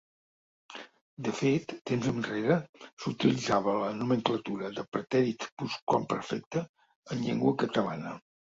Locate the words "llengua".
7.29-7.55